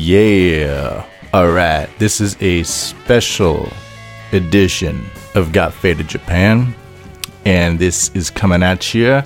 Yeah. 0.00 1.04
All 1.34 1.50
right. 1.50 1.88
This 1.98 2.20
is 2.20 2.40
a 2.40 2.62
special 2.62 3.68
edition 4.30 5.04
of 5.34 5.52
Got 5.52 5.74
Faded 5.74 6.06
Japan. 6.06 6.72
And 7.44 7.80
this 7.80 8.10
is 8.14 8.30
coming 8.30 8.62
at 8.62 8.94
you 8.94 9.22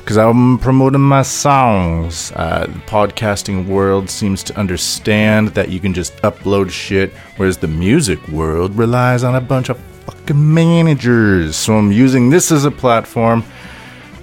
because 0.00 0.18
I'm 0.18 0.58
promoting 0.58 1.00
my 1.00 1.22
songs. 1.22 2.30
Uh, 2.36 2.66
the 2.66 2.78
podcasting 2.80 3.66
world 3.66 4.10
seems 4.10 4.42
to 4.44 4.58
understand 4.58 5.48
that 5.48 5.70
you 5.70 5.80
can 5.80 5.94
just 5.94 6.14
upload 6.18 6.70
shit, 6.70 7.12
whereas 7.36 7.56
the 7.56 7.68
music 7.68 8.28
world 8.28 8.76
relies 8.76 9.24
on 9.24 9.34
a 9.34 9.40
bunch 9.40 9.70
of 9.70 9.78
fucking 10.04 10.54
managers. 10.54 11.56
So 11.56 11.78
I'm 11.78 11.90
using 11.90 12.28
this 12.28 12.52
as 12.52 12.66
a 12.66 12.70
platform, 12.70 13.44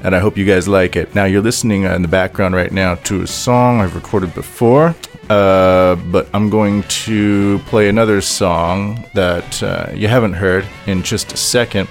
and 0.04 0.16
I 0.16 0.20
hope 0.20 0.38
you 0.38 0.46
guys 0.46 0.68
like 0.68 0.96
it. 0.96 1.14
Now, 1.16 1.26
you're 1.26 1.42
listening 1.42 1.84
in 1.84 2.02
the 2.02 2.08
background 2.08 2.56
right 2.56 2.72
now 2.72 2.96
to 2.96 3.22
a 3.22 3.28
song 3.28 3.82
I've 3.82 3.96
recorded 3.96 4.34
before. 4.34 4.96
Uh, 5.30 5.96
but 6.12 6.28
I'm 6.34 6.50
going 6.50 6.82
to 6.84 7.60
play 7.68 7.88
another 7.88 8.20
song 8.20 9.06
that 9.14 9.62
uh, 9.62 9.92
you 9.94 10.08
haven't 10.08 10.34
heard 10.34 10.66
in 10.88 11.04
just 11.04 11.32
a 11.34 11.38
second. 11.38 11.88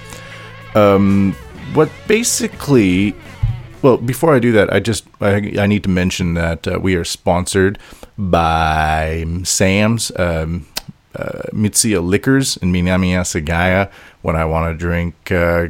Um, 0.75 1.33
what 1.73 1.89
basically 2.07 3.15
well, 3.81 3.97
before 3.97 4.35
I 4.35 4.39
do 4.39 4.51
that, 4.53 4.73
I 4.73 4.79
just 4.79 5.05
I, 5.21 5.53
I 5.57 5.67
need 5.67 5.83
to 5.83 5.89
mention 5.89 6.33
that 6.33 6.67
uh, 6.67 6.79
we 6.81 6.95
are 6.95 7.05
sponsored 7.05 7.79
by 8.17 9.25
Sam's 9.43 10.11
um, 10.17 10.67
uh, 11.15 11.43
Mitsuya 11.53 12.05
Liquors 12.05 12.57
in 12.57 12.73
Minami 12.73 13.11
Asagaya. 13.11 13.89
When 14.21 14.35
I 14.35 14.43
want 14.43 14.73
to 14.73 14.77
drink 14.77 15.31
uh, 15.31 15.67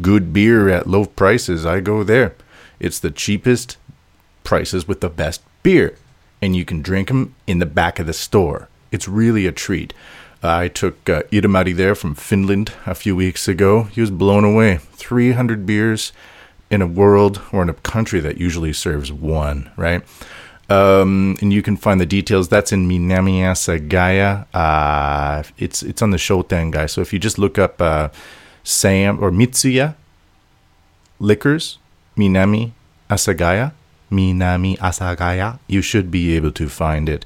good 0.00 0.32
beer 0.32 0.68
at 0.68 0.86
low 0.86 1.06
prices, 1.06 1.64
I 1.64 1.80
go 1.80 2.02
there. 2.02 2.34
It's 2.80 2.98
the 2.98 3.10
cheapest 3.10 3.76
prices 4.42 4.86
with 4.86 5.00
the 5.00 5.08
best 5.08 5.42
beer, 5.62 5.96
and 6.42 6.54
you 6.54 6.64
can 6.64 6.82
drink 6.82 7.08
them 7.08 7.34
in 7.46 7.58
the 7.58 7.66
back 7.66 7.98
of 7.98 8.06
the 8.06 8.12
store. 8.12 8.68
It's 8.90 9.08
really 9.08 9.46
a 9.46 9.52
treat. 9.52 9.92
I 10.42 10.68
took 10.68 11.08
uh, 11.08 11.22
Itamari 11.32 11.74
there 11.74 11.94
from 11.94 12.14
Finland 12.14 12.72
a 12.84 12.94
few 12.94 13.16
weeks 13.16 13.48
ago. 13.48 13.84
He 13.84 14.02
was 14.02 14.10
blown 14.10 14.44
away. 14.44 14.76
300 14.92 15.64
beers 15.64 16.12
in 16.70 16.82
a 16.82 16.86
world 16.86 17.40
or 17.50 17.62
in 17.62 17.70
a 17.70 17.74
country 17.74 18.20
that 18.20 18.36
usually 18.36 18.72
serves 18.72 19.10
one, 19.10 19.70
right? 19.76 20.02
Um, 20.68 21.36
and 21.40 21.52
you 21.52 21.62
can 21.62 21.76
find 21.76 22.00
the 22.00 22.06
details. 22.06 22.48
That's 22.48 22.72
in 22.72 22.88
Minami 22.88 23.40
Asagaya. 23.40 24.46
Uh, 24.52 25.42
it's 25.58 25.82
it's 25.82 26.02
on 26.02 26.10
the 26.10 26.16
shotengai. 26.16 26.88
So 26.90 27.00
if 27.00 27.12
you 27.12 27.18
just 27.18 27.38
look 27.38 27.58
up 27.58 27.80
uh, 27.80 28.08
Sam 28.64 29.22
or 29.22 29.30
Mitsuya 29.30 29.94
Liquors, 31.20 31.78
Minami 32.16 32.72
Asagaya, 33.08 33.72
Minami 34.10 34.76
Asagaya, 34.78 35.58
you 35.68 35.82
should 35.82 36.10
be 36.10 36.34
able 36.34 36.50
to 36.52 36.68
find 36.68 37.08
it. 37.08 37.24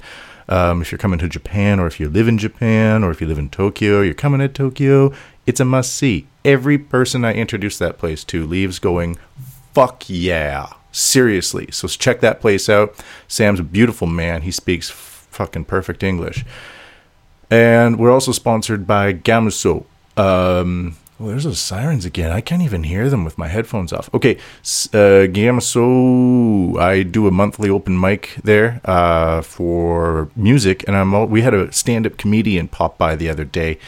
Um, 0.50 0.80
if 0.80 0.90
you're 0.90 0.98
coming 0.98 1.18
to 1.18 1.28
Japan, 1.28 1.78
or 1.78 1.86
if 1.86 2.00
you 2.00 2.08
live 2.08 2.26
in 2.26 2.38
Japan, 2.38 3.04
or 3.04 3.10
if 3.10 3.20
you 3.20 3.26
live 3.26 3.38
in 3.38 3.50
Tokyo, 3.50 4.00
you're 4.00 4.14
coming 4.14 4.40
to 4.40 4.48
Tokyo, 4.48 5.12
it's 5.46 5.60
a 5.60 5.64
must 5.64 5.94
see. 5.94 6.26
Every 6.44 6.78
person 6.78 7.24
I 7.24 7.34
introduce 7.34 7.78
that 7.78 7.98
place 7.98 8.24
to 8.24 8.46
leaves 8.46 8.78
going, 8.78 9.18
fuck 9.72 10.04
yeah. 10.08 10.72
Seriously. 10.90 11.68
So 11.70 11.86
check 11.86 12.20
that 12.20 12.40
place 12.40 12.68
out. 12.68 12.94
Sam's 13.28 13.60
a 13.60 13.62
beautiful 13.62 14.06
man. 14.06 14.42
He 14.42 14.50
speaks 14.50 14.88
fucking 14.90 15.66
perfect 15.66 16.02
English. 16.02 16.44
And 17.50 17.98
we're 17.98 18.10
also 18.10 18.32
sponsored 18.32 18.86
by 18.86 19.12
Gamuso. 19.12 19.84
Um, 20.16 20.96
well, 21.18 21.30
there's 21.30 21.44
those 21.44 21.60
sirens 21.60 22.04
again. 22.04 22.30
I 22.30 22.40
can't 22.40 22.62
even 22.62 22.84
hear 22.84 23.10
them 23.10 23.24
with 23.24 23.36
my 23.38 23.48
headphones 23.48 23.92
off. 23.92 24.08
Okay, 24.14 24.36
uh, 24.36 25.26
Gamuso. 25.26 26.78
I 26.78 27.02
do 27.02 27.26
a 27.26 27.32
monthly 27.32 27.68
open 27.68 27.98
mic 27.98 28.38
there 28.44 28.80
uh, 28.84 29.42
for 29.42 30.30
music, 30.36 30.84
and 30.86 30.96
I'm 30.96 31.14
all, 31.14 31.26
we 31.26 31.42
had 31.42 31.54
a 31.54 31.72
stand-up 31.72 32.18
comedian 32.18 32.68
pop 32.68 32.98
by 32.98 33.16
the 33.16 33.28
other 33.28 33.44
day, 33.44 33.78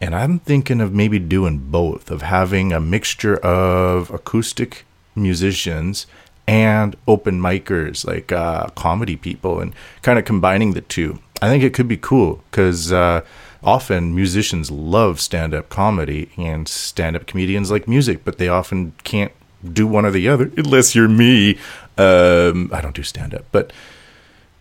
and 0.00 0.16
I'm 0.16 0.40
thinking 0.40 0.80
of 0.80 0.92
maybe 0.92 1.20
doing 1.20 1.58
both, 1.58 2.10
of 2.10 2.22
having 2.22 2.72
a 2.72 2.80
mixture 2.80 3.36
of 3.36 4.10
acoustic 4.10 4.84
musicians 5.14 6.06
and 6.48 6.96
open 7.06 7.40
micers, 7.40 8.04
like 8.04 8.32
uh, 8.32 8.66
comedy 8.70 9.16
people, 9.16 9.60
and 9.60 9.74
kind 10.02 10.18
of 10.18 10.24
combining 10.24 10.72
the 10.72 10.80
two. 10.80 11.20
I 11.40 11.48
think 11.48 11.62
it 11.62 11.72
could 11.72 11.88
be 11.88 11.96
cool 11.96 12.42
because 12.50 12.92
uh, 12.92 13.22
often 13.62 14.14
musicians 14.14 14.70
love 14.70 15.20
stand 15.20 15.54
up 15.54 15.68
comedy 15.68 16.30
and 16.36 16.68
stand 16.68 17.16
up 17.16 17.26
comedians 17.26 17.70
like 17.70 17.86
music, 17.86 18.24
but 18.24 18.38
they 18.38 18.48
often 18.48 18.92
can't 19.04 19.32
do 19.72 19.86
one 19.86 20.06
or 20.06 20.10
the 20.10 20.28
other 20.28 20.50
unless 20.56 20.94
you're 20.94 21.08
me. 21.08 21.58
Um, 21.98 22.70
I 22.72 22.80
don't 22.80 22.94
do 22.94 23.02
stand 23.02 23.34
up, 23.34 23.44
but 23.52 23.72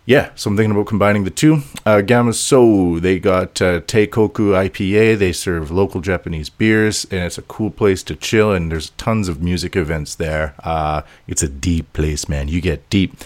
yeah, 0.09 0.31
so 0.33 0.49
I'm 0.49 0.57
thinking 0.57 0.71
about 0.71 0.88
combining 0.88 1.23
the 1.23 1.29
two. 1.29 1.61
Uh, 1.85 2.01
Gamuso, 2.03 2.99
they 2.99 3.19
got 3.19 3.61
uh, 3.61 3.81
Teikoku 3.81 4.55
IPA. 4.57 5.19
They 5.19 5.31
serve 5.31 5.69
local 5.69 6.01
Japanese 6.01 6.49
beers, 6.49 7.05
and 7.11 7.25
it's 7.25 7.38
a 7.38 7.43
cool 7.43 7.69
place 7.69 8.01
to 8.03 8.15
chill. 8.15 8.51
And 8.51 8.71
there's 8.71 8.89
tons 8.91 9.27
of 9.27 9.43
music 9.43 9.75
events 9.75 10.15
there. 10.15 10.55
Uh, 10.63 11.03
it's 11.27 11.43
a 11.43 11.47
deep 11.47 11.93
place, 11.93 12.27
man. 12.27 12.47
You 12.47 12.59
get 12.59 12.89
deep. 12.89 13.17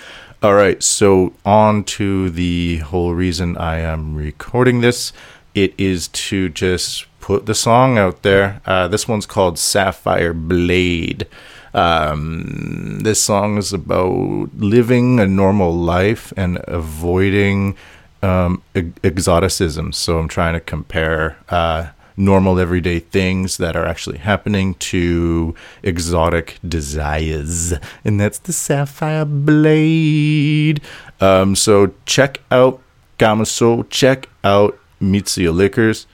All 0.42 0.56
right, 0.56 0.84
so 0.84 1.32
on 1.46 1.86
to 1.86 2.30
the 2.30 2.80
whole 2.80 3.14
reason 3.14 3.56
I 3.56 3.80
am 3.80 4.14
recording 4.14 4.82
this. 4.82 5.14
It 5.56 5.74
is 5.78 6.08
to 6.08 6.50
just 6.50 7.06
put 7.20 7.46
the 7.46 7.56
song 7.56 7.98
out 7.98 8.24
there. 8.24 8.62
Uh, 8.66 8.88
this 8.88 9.08
one's 9.08 9.26
called 9.26 9.58
Sapphire 9.58 10.34
Blade. 10.34 11.28
Um, 11.74 13.00
this 13.02 13.24
song 13.24 13.58
is 13.58 13.74
about 13.74 14.50
living 14.56 15.20
a 15.20 15.28
normal 15.28 15.74
life 15.74 16.34
and 16.36 16.60
avoiding 16.68 17.76
um, 18.22 18.62
exoticism. 19.04 19.92
So 19.92 20.20
I'm 20.20 20.28
trying 20.28 20.54
to 20.54 20.60
compare 20.60 21.38
uh, 21.50 21.90
normal 22.16 22.60
everyday 22.60 23.00
things 23.00 23.58
that 23.58 23.76
are 23.76 23.86
actually 23.86 24.20
happening 24.20 24.76
to 24.76 25.56
exotic 25.82 26.60
desires. 26.68 27.74
And 28.04 28.20
that's 28.20 28.40
the 28.40 28.54
Sapphire 28.54 29.26
Blade. 29.26 30.82
Um, 31.20 31.56
so 31.56 31.94
check 32.06 32.42
out 32.52 32.82
Gamuso, 33.18 33.90
check 33.90 34.30
out 34.44 34.78
Mitsuya 35.04 35.54
Liquors. 35.54 36.08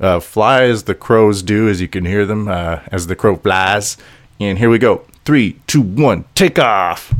Uh, 0.00 0.20
fly 0.20 0.64
as 0.64 0.84
the 0.84 0.94
crows 0.94 1.42
do, 1.42 1.68
as 1.68 1.80
you 1.80 1.88
can 1.88 2.04
hear 2.04 2.26
them, 2.26 2.48
uh, 2.48 2.80
as 2.88 3.06
the 3.06 3.16
crow 3.16 3.36
flies. 3.36 3.96
And 4.40 4.58
here 4.58 4.68
we 4.68 4.78
go. 4.78 5.04
Three, 5.24 5.60
two, 5.66 5.80
one, 5.80 6.24
take 6.34 6.58
off. 6.58 7.14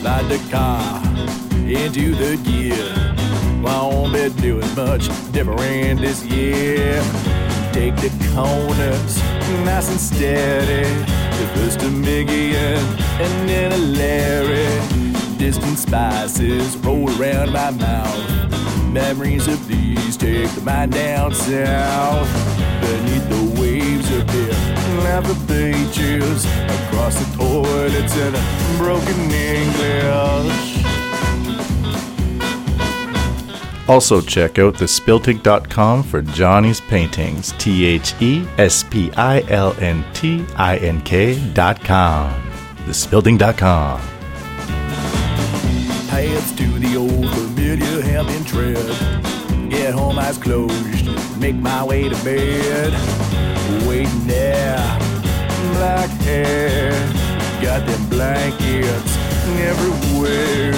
Slide 0.00 0.28
the 0.28 0.48
car 0.50 1.02
into 1.66 2.14
the 2.14 2.36
gear. 2.44 3.05
I 3.64 3.86
won't 3.86 4.12
be 4.12 4.28
doing 4.40 4.74
much 4.74 5.08
different 5.32 6.00
this 6.00 6.24
year. 6.24 7.02
Take 7.72 7.96
the 7.96 8.10
corners 8.34 9.22
nice 9.64 9.90
and 9.90 10.00
steady. 10.00 10.88
The 11.38 11.46
first 11.54 11.82
a 11.82 11.86
Miggy 11.86 12.54
and, 12.54 13.48
then 13.48 13.72
a 13.72 13.76
Larry. 13.76 15.36
Distant 15.38 15.78
spices 15.78 16.76
roll 16.78 17.08
around 17.20 17.52
my 17.52 17.70
mouth. 17.70 18.92
Memories 18.92 19.46
of 19.48 19.66
these 19.68 20.16
take 20.16 20.50
the 20.52 20.62
mind 20.62 20.92
down 20.92 21.34
south. 21.34 22.30
Beneath 22.80 23.28
the 23.28 23.60
waves 23.60 24.10
of 24.12 24.26
beer, 24.28 25.22
the 25.22 25.36
pages 25.46 26.46
across 26.46 27.14
the 27.22 27.36
toilets 27.36 28.16
in 28.16 28.32
broken 28.78 29.30
English. 29.30 30.85
Also, 33.88 34.20
check 34.20 34.58
out 34.58 34.74
thespiltink.com 34.74 36.02
for 36.02 36.20
Johnny's 36.22 36.80
paintings. 36.80 37.52
T 37.52 37.84
H 37.84 38.14
E 38.20 38.44
S 38.58 38.82
P 38.82 39.12
I 39.16 39.42
L 39.48 39.76
N 39.78 40.04
T 40.12 40.44
I 40.56 40.76
N 40.78 41.00
K.com. 41.02 42.42
Thespiltink.com. 42.86 44.00
Paths 46.08 46.52
to 46.56 46.66
the 46.78 46.96
old 46.96 47.30
familiar 47.30 48.00
helping 48.02 48.44
tread. 48.44 48.76
Get 49.70 49.94
home, 49.94 50.18
eyes 50.18 50.38
closed, 50.38 51.38
make 51.38 51.56
my 51.56 51.84
way 51.84 52.08
to 52.08 52.16
bed. 52.24 52.92
Waiting 53.86 54.26
there, 54.26 54.78
black 55.74 56.10
hair, 56.22 56.90
got 57.60 57.86
them 57.86 58.08
blankets 58.08 59.16
everywhere. 59.46 60.72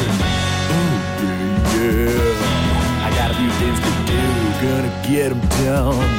Ooh, 0.75 0.99
yeah, 1.77 2.38
things 3.59 3.79
to 3.81 3.93
do, 4.07 4.25
gonna 4.63 4.93
get 5.07 5.29
them 5.31 5.43
done. 5.67 6.11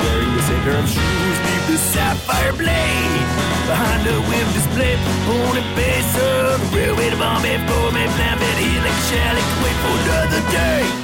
Wearing 0.00 0.32
the 0.36 0.42
same 0.48 0.62
pair 0.64 0.78
of 0.80 0.88
shoes, 0.88 1.38
leave 1.46 1.66
the 1.68 1.78
sapphire 1.92 2.52
blade 2.52 3.24
behind 3.68 4.00
the 4.06 4.16
whip 4.28 4.48
display. 4.56 4.94
On 5.28 5.56
a 5.56 5.64
base 5.76 6.14
of 6.16 6.60
the 6.60 6.76
railway 6.76 7.10
to 7.10 7.16
bomb 7.16 7.42
before 7.42 7.90
me, 7.92 8.04
plan 8.16 8.38
it 8.40 8.58
here 8.64 8.82
like 8.82 9.50
wait 9.62 9.76
for 9.82 9.94
another 10.04 10.42
day. 10.52 11.03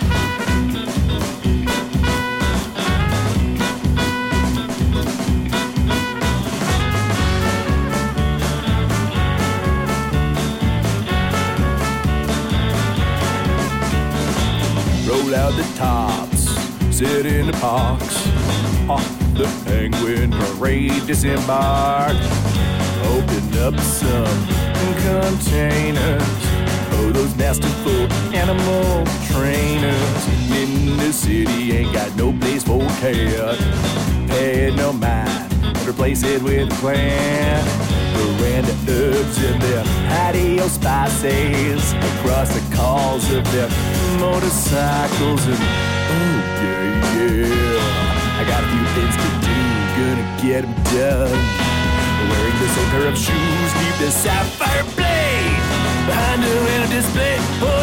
Tops, 15.80 16.44
sit 16.94 17.24
in 17.24 17.46
the 17.46 17.54
box. 17.54 18.04
Off 18.86 19.00
ah, 19.00 19.32
the 19.32 19.48
penguin 19.64 20.30
parade 20.30 21.06
disembark. 21.06 22.14
Open 23.08 23.58
up 23.60 23.80
some 23.80 24.46
containers. 25.00 26.22
Oh, 26.92 27.10
those 27.14 27.34
masterful 27.34 28.12
animal 28.36 29.06
trainers 29.32 30.28
in 30.52 30.98
the 30.98 31.14
city 31.14 31.72
ain't 31.72 31.94
got 31.94 32.14
no 32.14 32.30
place 32.34 32.62
for 32.62 32.80
cat. 33.00 33.56
Pay 34.28 34.74
no 34.76 34.92
mind, 34.92 35.50
replace 35.88 36.22
it 36.24 36.42
with 36.42 36.70
a 36.70 36.74
plan. 36.74 37.64
Veranda 38.18 38.76
herbs 38.86 39.38
and 39.42 39.62
their 39.62 39.84
patio 40.10 40.68
spices 40.68 41.94
across 41.94 42.52
the 42.52 42.76
calls 42.76 43.32
of 43.32 43.50
their 43.52 43.70
motorcycles 44.18 45.46
and 45.46 45.60
oh 46.14 46.36
yeah 46.62 47.00
yeah. 47.16 48.40
I 48.40 48.44
got 48.48 48.60
a 48.64 48.68
few 48.72 48.84
things 48.96 49.14
to 49.22 49.28
do, 49.46 49.58
gonna 49.96 50.26
get 50.42 50.50
get 50.50 50.64
'em 50.64 50.74
done. 50.96 51.40
Wearing 52.30 52.58
the 52.62 52.68
same 52.74 52.90
pair 52.90 53.06
of 53.08 53.16
shoes, 53.16 53.70
keep 53.80 53.94
the 54.04 54.10
sapphire 54.10 54.84
blade 54.96 55.60
behind 56.06 56.42
her 56.44 56.60
in 56.74 56.80
a 56.82 56.88
display. 56.88 57.36
Holding 57.60 57.79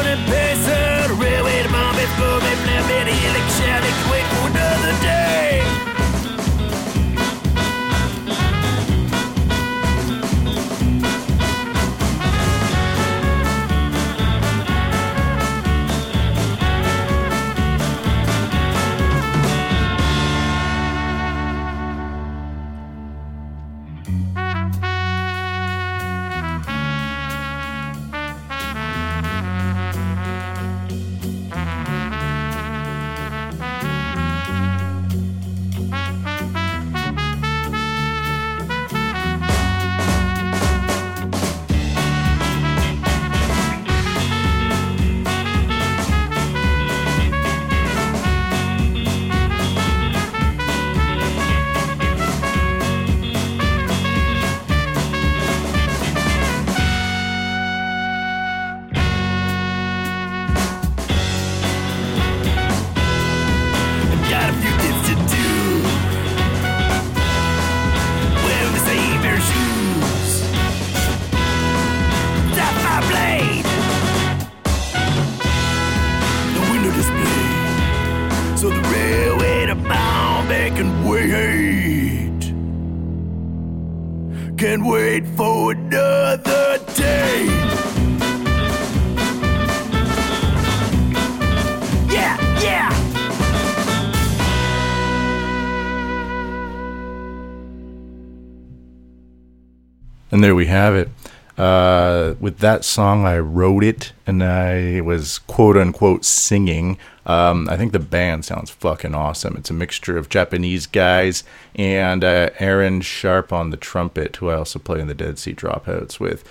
And 100.37 100.43
there 100.43 100.53
we 100.53 100.67
have 100.67 100.93
it. 100.93 101.09
Uh, 101.57 102.35
with 102.39 102.59
that 102.59 102.85
song, 102.85 103.25
I 103.25 103.39
wrote 103.39 103.83
it 103.83 104.13
and 104.27 104.43
I 104.43 105.01
was 105.01 105.39
quote 105.39 105.75
unquote 105.75 106.23
singing. 106.25 106.99
Um, 107.25 107.67
I 107.71 107.75
think 107.75 107.91
the 107.91 107.97
band 107.97 108.45
sounds 108.45 108.69
fucking 108.69 109.15
awesome. 109.15 109.57
It's 109.57 109.71
a 109.71 109.73
mixture 109.73 110.15
of 110.15 110.29
Japanese 110.29 110.85
guys 110.85 111.43
and 111.73 112.23
uh, 112.23 112.51
Aaron 112.59 113.01
Sharp 113.01 113.51
on 113.51 113.71
the 113.71 113.77
trumpet, 113.77 114.35
who 114.35 114.49
I 114.49 114.53
also 114.53 114.77
play 114.77 114.99
in 114.99 115.07
the 115.07 115.15
Dead 115.15 115.39
Sea 115.39 115.55
Dropouts 115.55 116.19
with. 116.19 116.47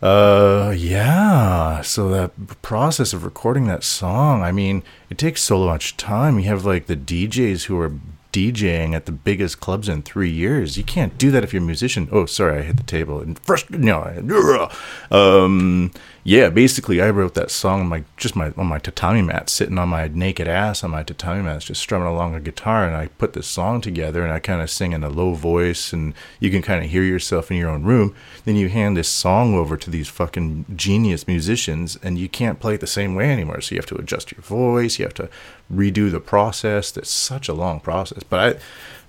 Uh, 0.00 0.72
yeah. 0.74 1.82
So 1.82 2.08
that 2.08 2.62
process 2.62 3.12
of 3.12 3.24
recording 3.24 3.66
that 3.66 3.84
song, 3.84 4.42
I 4.42 4.52
mean, 4.52 4.82
it 5.10 5.18
takes 5.18 5.42
so 5.42 5.66
much 5.66 5.98
time. 5.98 6.38
You 6.38 6.46
have 6.46 6.64
like 6.64 6.86
the 6.86 6.96
DJs 6.96 7.64
who 7.64 7.78
are 7.78 7.92
DJing 8.32 8.94
at 8.94 9.06
the 9.06 9.12
biggest 9.12 9.60
clubs 9.60 9.88
in 9.88 10.02
three 10.02 10.30
years. 10.30 10.76
You 10.76 10.84
can't 10.84 11.16
do 11.18 11.30
that 11.30 11.44
if 11.44 11.52
you're 11.52 11.62
a 11.62 11.66
musician. 11.66 12.08
Oh, 12.10 12.26
sorry, 12.26 12.58
I 12.58 12.62
hit 12.62 12.78
the 12.78 12.82
table 12.82 13.20
and 13.20 13.38
first, 13.38 13.70
no, 13.70 14.70
um, 15.10 15.90
yeah. 16.24 16.50
Basically, 16.50 17.02
I 17.02 17.10
wrote 17.10 17.34
that 17.34 17.50
song 17.50 17.80
on 17.80 17.88
my 17.88 18.04
just 18.16 18.36
my 18.36 18.52
on 18.56 18.66
my 18.66 18.78
tatami 18.78 19.22
mat, 19.22 19.50
sitting 19.50 19.76
on 19.76 19.88
my 19.88 20.08
naked 20.08 20.46
ass 20.46 20.84
on 20.84 20.92
my 20.92 21.02
tatami 21.02 21.42
mat, 21.42 21.62
just 21.62 21.80
strumming 21.80 22.06
along 22.06 22.34
a 22.34 22.40
guitar, 22.40 22.86
and 22.86 22.96
I 22.96 23.08
put 23.08 23.32
this 23.32 23.48
song 23.48 23.80
together, 23.80 24.22
and 24.22 24.32
I 24.32 24.38
kind 24.38 24.62
of 24.62 24.70
sing 24.70 24.92
in 24.92 25.02
a 25.02 25.08
low 25.08 25.34
voice, 25.34 25.92
and 25.92 26.14
you 26.38 26.50
can 26.50 26.62
kind 26.62 26.84
of 26.84 26.90
hear 26.90 27.02
yourself 27.02 27.50
in 27.50 27.56
your 27.56 27.70
own 27.70 27.82
room. 27.82 28.14
Then 28.44 28.56
you 28.56 28.68
hand 28.68 28.96
this 28.96 29.08
song 29.08 29.54
over 29.54 29.76
to 29.76 29.90
these 29.90 30.08
fucking 30.08 30.66
genius 30.76 31.26
musicians, 31.26 31.98
and 32.02 32.18
you 32.18 32.28
can't 32.28 32.60
play 32.60 32.74
it 32.74 32.80
the 32.80 32.86
same 32.86 33.16
way 33.16 33.30
anymore. 33.32 33.60
So 33.60 33.74
you 33.74 33.80
have 33.80 33.86
to 33.86 33.96
adjust 33.96 34.32
your 34.32 34.42
voice, 34.42 34.98
you 34.98 35.04
have 35.04 35.14
to 35.14 35.28
redo 35.72 36.10
the 36.10 36.20
process. 36.20 36.90
That's 36.90 37.10
such 37.10 37.48
a 37.48 37.54
long 37.54 37.80
process, 37.80 38.22
but 38.22 38.40
I 38.40 38.60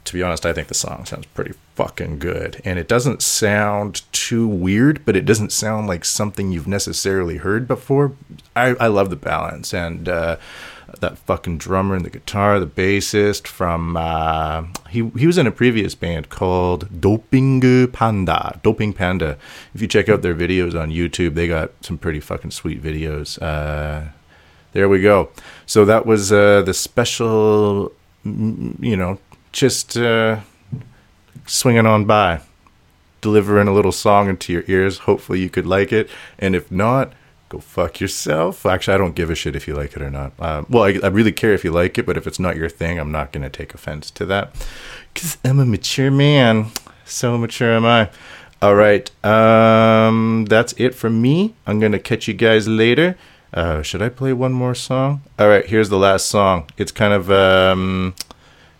to 0.06 0.14
be 0.14 0.24
honest, 0.24 0.46
I 0.46 0.54
think 0.54 0.68
the 0.68 0.74
song 0.74 1.06
sounds 1.06 1.26
pretty 1.28 1.54
fucking 1.76 2.20
good. 2.20 2.62
And 2.66 2.78
it 2.78 2.88
doesn't 2.88 3.22
sound 3.22 4.02
too 4.12 4.48
weird, 4.48 5.06
but 5.06 5.16
it 5.16 5.26
doesn't 5.26 5.52
sound 5.52 5.88
like 5.88 6.04
something 6.04 6.52
you've 6.52 6.68
necessarily 6.68 7.38
heard 7.38 7.68
before. 7.68 8.14
I, 8.56 8.76
I 8.80 8.88
love 8.88 9.10
the 9.10 9.16
balance 9.16 9.74
and 9.74 10.10
uh, 10.10 10.38
that 11.00 11.18
fucking 11.20 11.58
drummer 11.58 11.96
and 11.96 12.06
the 12.06 12.10
guitar, 12.10 12.60
the 12.60 12.68
bassist 12.68 13.48
from 13.48 13.96
uh, 13.98 14.66
he 14.90 15.10
he 15.18 15.26
was 15.26 15.38
in 15.38 15.48
a 15.48 15.52
previous 15.52 15.96
band 15.96 16.30
called 16.30 17.02
Doping 17.02 17.88
Panda. 17.88 18.60
Doping 18.62 18.94
Panda. 18.94 19.38
If 19.74 19.82
you 19.82 19.88
check 19.88 20.10
out 20.10 20.22
their 20.22 20.36
videos 20.36 20.80
on 20.80 20.92
YouTube, 20.92 21.34
they 21.34 21.48
got 21.48 21.72
some 21.82 21.98
pretty 21.98 22.20
fucking 22.20 22.52
sweet 22.52 22.82
videos. 22.84 23.42
Uh, 23.42 24.10
there 24.74 24.90
we 24.90 25.02
go. 25.02 25.30
So 25.66 25.86
that 25.86 26.06
was 26.06 26.32
uh, 26.32 26.62
the 26.64 26.74
special, 26.74 27.92
mm, 28.26 28.76
you 28.84 28.98
know, 28.98 29.20
just 29.52 29.96
uh, 29.96 30.42
swinging 31.46 31.86
on 31.86 32.06
by, 32.06 32.42
delivering 33.22 33.68
a 33.68 33.74
little 33.74 33.92
song 33.92 34.30
into 34.30 34.52
your 34.52 34.64
ears. 34.68 35.00
Hopefully, 35.00 35.40
you 35.40 35.50
could 35.50 35.66
like 35.66 35.94
it, 35.94 36.10
and 36.38 36.56
if 36.56 36.72
not, 36.72 37.14
go 37.50 37.60
fuck 37.60 38.02
yourself. 38.02 38.66
Actually, 38.66 38.96
I 38.96 38.98
don't 38.98 39.16
give 39.16 39.30
a 39.30 39.36
shit 39.36 39.56
if 39.56 39.68
you 39.68 39.76
like 39.76 39.96
it 39.96 40.02
or 40.02 40.10
not. 40.10 40.34
Uh, 40.40 40.64
well, 40.70 40.84
I, 40.84 41.00
I 41.04 41.08
really 41.08 41.32
care 41.32 41.54
if 41.54 41.64
you 41.64 41.72
like 41.72 41.98
it, 41.98 42.06
but 42.06 42.18
if 42.18 42.26
it's 42.28 42.40
not 42.40 42.58
your 42.58 42.70
thing, 42.70 43.00
I'm 43.00 43.12
not 43.12 43.32
gonna 43.32 43.50
take 43.50 43.74
offense 43.74 44.10
to 44.12 44.26
that, 44.26 44.54
because 45.14 45.38
I'm 45.46 45.60
a 45.60 45.66
mature 45.66 46.12
man. 46.12 46.72
So 47.06 47.38
mature 47.38 47.74
am 47.74 47.86
I. 47.86 48.10
All 48.62 48.76
right, 48.76 49.12
um, 49.26 50.46
that's 50.50 50.74
it 50.78 50.96
from 50.96 51.22
me. 51.22 51.54
I'm 51.68 51.80
gonna 51.80 52.00
catch 52.00 52.28
you 52.28 52.34
guys 52.34 52.68
later. 52.68 53.18
Uh, 53.54 53.82
should 53.84 54.02
I 54.02 54.10
play 54.10 54.34
one 54.34 54.54
more 54.54 54.74
song? 54.74 55.22
All 55.38 55.48
right, 55.48 55.66
here's 55.66 55.90
the 55.90 55.98
last 55.98 56.26
song. 56.26 56.70
It's 56.78 56.92
kind 56.92 57.14
of 57.14 57.32
um, 57.32 58.16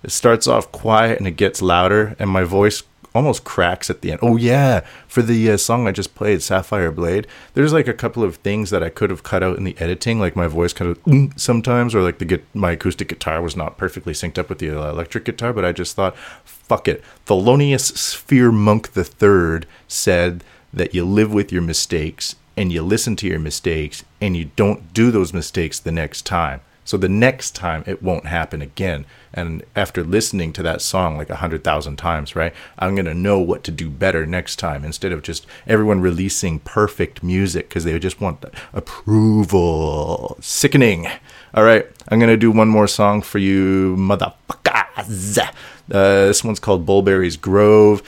it 0.02 0.12
starts 0.12 0.48
off 0.48 0.72
quiet 0.72 1.20
and 1.20 1.28
it 1.28 1.38
gets 1.38 1.62
louder, 1.62 2.16
and 2.18 2.30
my 2.30 2.44
voice 2.44 2.84
almost 3.16 3.44
cracks 3.44 3.92
at 3.92 4.02
the 4.02 4.12
end. 4.12 4.20
Oh 4.24 4.36
yeah, 4.36 4.82
for 5.08 5.22
the 5.22 5.52
uh, 5.52 5.58
song 5.58 5.88
I 5.88 5.92
just 5.92 6.16
played, 6.16 6.42
Sapphire 6.42 6.92
Blade. 6.92 7.28
There's 7.54 7.72
like 7.74 7.88
a 7.88 7.94
couple 7.94 8.24
of 8.24 8.38
things 8.38 8.72
that 8.72 8.82
I 8.82 8.90
could 8.90 9.12
have 9.12 9.22
cut 9.22 9.44
out 9.44 9.58
in 9.58 9.64
the 9.64 9.78
editing, 9.80 10.20
like 10.20 10.36
my 10.36 10.48
voice 10.48 10.74
kind 10.74 10.92
of 10.92 11.04
mm, 11.04 11.40
sometimes, 11.40 11.94
or 11.94 12.02
like 12.02 12.18
the 12.18 12.42
my 12.56 12.72
acoustic 12.72 13.10
guitar 13.10 13.42
was 13.42 13.56
not 13.56 13.78
perfectly 13.78 14.14
synced 14.14 14.40
up 14.40 14.50
with 14.50 14.58
the 14.58 14.70
uh, 14.70 14.90
electric 14.90 15.26
guitar. 15.26 15.54
But 15.54 15.66
I 15.66 15.72
just 15.72 15.96
thought, 15.96 16.18
fuck 16.44 16.88
it. 16.88 17.04
Thelonious 17.28 17.96
Sphere 17.96 18.52
Monk 18.52 18.94
the 18.94 19.04
Third 19.04 19.68
said 19.88 20.44
that 20.74 20.96
you 20.96 21.06
live 21.06 21.32
with 21.32 21.52
your 21.52 21.62
mistakes 21.62 22.36
and 22.56 22.72
you 22.72 22.82
listen 22.82 23.16
to 23.18 23.28
your 23.28 23.40
mistakes 23.40 24.04
and 24.22 24.38
you 24.38 24.52
don't 24.56 24.94
do 24.94 25.12
those 25.12 25.34
mistakes 25.34 25.80
the 25.80 25.92
next 25.92 26.26
time. 26.26 26.62
So 26.86 26.98
the 26.98 27.10
next 27.10 27.56
time 27.56 27.84
it 27.88 28.04
won't 28.04 28.26
happen 28.26 28.62
again. 28.62 29.06
And 29.34 29.64
after 29.76 30.04
listening 30.04 30.54
to 30.54 30.64
that 30.64 30.82
song 30.82 31.18
like 31.18 31.30
a 31.30 31.38
hundred 31.38 31.64
thousand 31.64 31.96
times, 31.96 32.36
right, 32.36 32.54
I'm 32.78 32.96
gonna 32.96 33.14
know 33.14 33.40
what 33.40 33.64
to 33.64 33.72
do 33.72 33.90
better 33.90 34.26
next 34.26 34.58
time 34.58 34.84
instead 34.84 35.12
of 35.12 35.24
just 35.24 35.48
everyone 35.66 36.02
releasing 36.02 36.60
perfect 36.60 37.24
music 37.24 37.70
because 37.70 37.86
they 37.86 37.98
just 38.00 38.22
want 38.22 38.44
approval. 38.74 40.38
Sickening. 40.42 41.08
All 41.54 41.64
right, 41.64 41.88
I'm 42.10 42.20
gonna 42.20 42.38
do 42.38 42.52
one 42.52 42.68
more 42.68 42.88
song 42.88 43.22
for 43.22 43.40
you, 43.40 43.96
motherfuckers. 43.98 45.40
Uh, 45.92 46.28
this 46.28 46.44
one's 46.44 46.60
called 46.60 46.86
Bullberry's 46.86 47.38
Grove. 47.38 48.02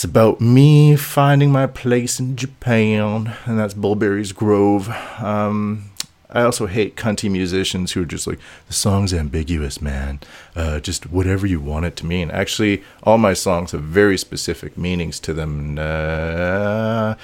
It's 0.00 0.04
about 0.06 0.40
me 0.40 0.96
finding 0.96 1.52
my 1.52 1.66
place 1.66 2.18
in 2.18 2.34
Japan, 2.34 3.34
and 3.44 3.58
that's 3.58 3.74
Bulberry's 3.74 4.32
Grove. 4.32 4.88
Um, 5.22 5.90
I 6.30 6.40
also 6.40 6.64
hate 6.64 6.96
cunty 6.96 7.30
musicians 7.30 7.92
who 7.92 8.00
are 8.00 8.06
just 8.06 8.26
like, 8.26 8.38
the 8.66 8.72
song's 8.72 9.12
ambiguous, 9.12 9.82
man. 9.82 10.20
Uh, 10.56 10.80
just 10.80 11.10
whatever 11.10 11.46
you 11.46 11.60
want 11.60 11.84
it 11.84 11.96
to 11.96 12.06
mean. 12.06 12.30
Actually, 12.30 12.82
all 13.02 13.18
my 13.18 13.34
songs 13.34 13.72
have 13.72 13.82
very 13.82 14.16
specific 14.16 14.78
meanings 14.78 15.20
to 15.20 15.34
them. 15.34 15.78
Uh, 15.78 17.14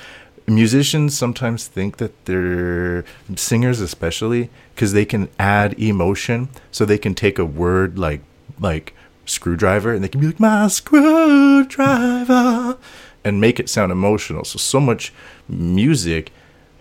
musicians 0.46 1.16
sometimes 1.16 1.66
think 1.66 1.96
that 1.96 2.26
they're 2.26 3.06
singers, 3.36 3.80
especially 3.80 4.50
because 4.74 4.92
they 4.92 5.06
can 5.06 5.30
add 5.38 5.80
emotion. 5.80 6.50
So 6.72 6.84
they 6.84 6.98
can 6.98 7.14
take 7.14 7.38
a 7.38 7.46
word 7.46 7.98
like 7.98 8.20
like 8.60 8.92
screwdriver 9.26 9.92
and 9.92 10.02
they 10.02 10.08
can 10.08 10.20
be 10.20 10.28
like 10.28 10.40
my 10.40 10.68
screwdriver 10.68 12.78
and 13.24 13.40
make 13.40 13.60
it 13.60 13.68
sound 13.68 13.92
emotional. 13.92 14.44
So 14.44 14.58
so 14.58 14.80
much 14.80 15.12
music 15.48 16.32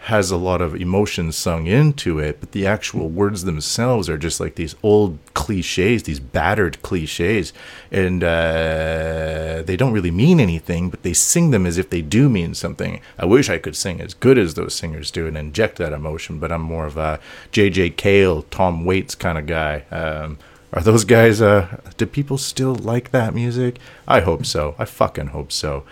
has 0.05 0.29
a 0.29 0.37
lot 0.37 0.61
of 0.61 0.75
emotion 0.75 1.31
sung 1.31 1.65
into 1.65 2.19
it 2.19 2.39
but 2.39 2.51
the 2.51 2.67
actual 2.67 3.09
words 3.09 3.43
themselves 3.43 4.07
are 4.07 4.19
just 4.19 4.39
like 4.39 4.53
these 4.53 4.75
old 4.83 5.17
cliches 5.33 6.03
these 6.03 6.19
battered 6.19 6.79
cliches 6.83 7.51
and 7.89 8.23
uh, 8.23 9.63
they 9.65 9.75
don't 9.75 9.93
really 9.93 10.11
mean 10.11 10.39
anything 10.39 10.91
but 10.91 11.01
they 11.01 11.11
sing 11.11 11.49
them 11.49 11.65
as 11.65 11.79
if 11.79 11.89
they 11.89 12.03
do 12.03 12.29
mean 12.29 12.53
something. 12.53 13.01
I 13.17 13.25
wish 13.25 13.49
i 13.49 13.57
could 13.57 13.75
sing 13.75 13.99
as 13.99 14.13
good 14.13 14.37
as 14.37 14.53
those 14.53 14.75
singers 14.75 15.09
do 15.09 15.25
and 15.25 15.35
inject 15.35 15.77
that 15.77 15.91
emotion 15.91 16.37
but 16.37 16.51
i'm 16.51 16.61
more 16.61 16.85
of 16.85 16.97
a 16.97 17.19
jj 17.51 17.97
cale 17.97 18.43
tom 18.43 18.85
waits 18.85 19.15
kind 19.15 19.39
of 19.39 19.47
guy 19.47 19.85
um, 19.89 20.37
are 20.75 20.81
those 20.81 21.05
guys, 21.05 21.41
uh, 21.41 21.79
do 21.97 22.05
people 22.05 22.37
still 22.37 22.75
like 22.75 23.11
that 23.11 23.33
music? 23.33 23.79
I 24.07 24.19
hope 24.19 24.45
so. 24.45 24.75
I 24.77 24.85
fucking 24.85 25.27
hope 25.27 25.51
so. 25.51 25.83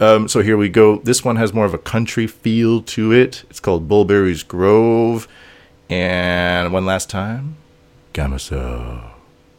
Um, 0.00 0.28
so 0.28 0.40
here 0.40 0.56
we 0.56 0.70
go. 0.70 0.96
This 0.98 1.22
one 1.22 1.36
has 1.36 1.52
more 1.52 1.66
of 1.66 1.74
a 1.74 1.78
country 1.78 2.26
feel 2.26 2.80
to 2.82 3.12
it. 3.12 3.44
It's 3.50 3.60
called 3.60 3.86
Bulberry's 3.86 4.42
Grove. 4.42 5.28
And 5.90 6.72
one 6.72 6.86
last 6.86 7.10
time, 7.10 7.56
Gamuso, 8.14 9.10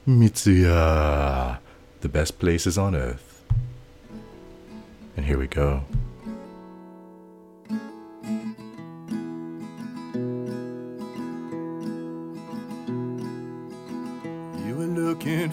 Mitsuya, 0.08 1.60
the 2.02 2.10
best 2.10 2.40
places 2.40 2.78
on 2.78 2.96
earth. 2.96 3.44
And 5.16 5.28
here 5.28 5.38
we 5.38 5.46
go. 5.48 5.84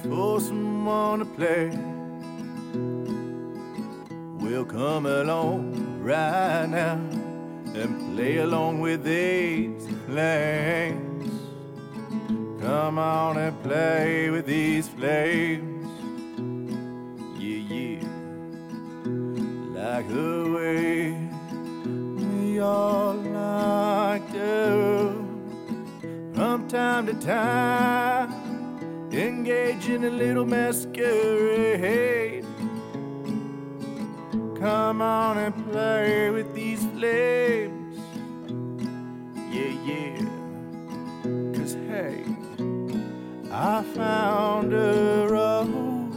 For 0.08 0.40
someone 0.40 1.18
to 1.20 1.24
play. 1.24 1.70
We'll 4.40 4.64
come 4.64 5.06
along 5.06 6.00
right 6.02 6.66
now 6.66 6.94
and 7.74 8.14
play 8.14 8.38
along 8.38 8.80
with 8.80 9.04
these 9.04 9.86
flames. 10.06 11.30
Come 12.60 12.98
on 12.98 13.36
and 13.36 13.62
play 13.62 14.30
with 14.30 14.46
these 14.46 14.88
flames. 14.88 15.90
Yeah, 17.38 17.62
yeah. 17.74 18.02
Like 19.78 20.08
the 20.08 20.50
way 20.56 21.28
we 22.16 22.60
all 22.60 23.14
like 23.14 24.32
to 24.32 25.12
from 26.34 26.66
time 26.68 27.06
to 27.06 27.14
time 27.14 28.37
engage 29.18 29.88
in 29.88 30.04
a 30.04 30.10
little 30.10 30.46
masquerade. 30.46 32.44
Come 34.60 35.02
on 35.02 35.38
and 35.38 35.70
play 35.70 36.30
with 36.30 36.54
these 36.54 36.84
flames. 36.86 37.98
Yeah, 39.50 39.74
yeah. 39.88 40.18
Cause 41.54 41.74
hey, 41.88 42.24
I 43.50 43.82
found 43.94 44.72
a 44.72 45.26
road 45.28 46.12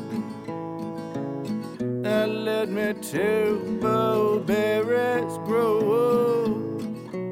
that 2.03 2.29
led 2.29 2.70
me 2.70 2.93
to 2.93 3.79
Bowberry's 3.81 5.38
Grove. 5.48 6.84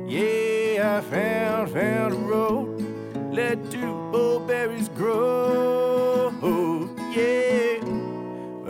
Yeah, 0.07 0.97
I 0.97 1.01
found, 1.01 1.71
found 1.71 2.28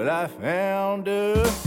I 0.10 0.26
found 0.26 1.08
a. 1.08 1.59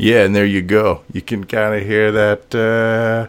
Yeah, 0.00 0.24
and 0.24 0.34
there 0.34 0.46
you 0.46 0.62
go. 0.62 1.02
You 1.12 1.20
can 1.20 1.44
kind 1.44 1.74
of 1.74 1.86
hear 1.86 2.10
that. 2.10 2.54
Uh, 2.54 3.28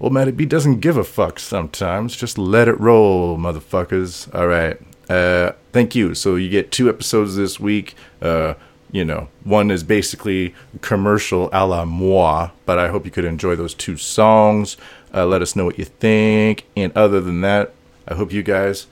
old 0.00 0.12
Matty 0.12 0.32
B 0.32 0.44
doesn't 0.44 0.80
give 0.80 0.96
a 0.96 1.04
fuck 1.04 1.38
sometimes. 1.38 2.16
Just 2.16 2.36
let 2.36 2.66
it 2.66 2.78
roll, 2.80 3.38
motherfuckers. 3.38 4.34
All 4.34 4.48
right. 4.48 4.80
Uh, 5.08 5.52
thank 5.70 5.94
you. 5.94 6.16
So 6.16 6.34
you 6.34 6.48
get 6.48 6.72
two 6.72 6.88
episodes 6.88 7.36
this 7.36 7.60
week. 7.60 7.94
Uh, 8.20 8.54
you 8.90 9.04
know, 9.04 9.28
one 9.44 9.70
is 9.70 9.84
basically 9.84 10.56
commercial 10.80 11.48
a 11.52 11.64
la 11.64 11.84
moi, 11.84 12.50
but 12.66 12.80
I 12.80 12.88
hope 12.88 13.04
you 13.04 13.12
could 13.12 13.24
enjoy 13.24 13.54
those 13.54 13.72
two 13.72 13.96
songs. 13.96 14.76
Uh, 15.14 15.24
let 15.24 15.40
us 15.40 15.54
know 15.54 15.64
what 15.64 15.78
you 15.78 15.84
think. 15.84 16.64
And 16.76 16.92
other 16.96 17.20
than 17.20 17.42
that, 17.42 17.74
I 18.08 18.14
hope 18.14 18.32
you 18.32 18.42
guys 18.42 18.88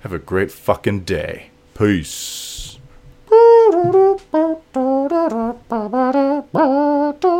have 0.00 0.14
a 0.14 0.18
great 0.18 0.50
fucking 0.50 1.00
day. 1.00 1.50
Peace. 1.74 2.78
Ba-da-ba-ba-da-ba-da. 5.28 7.35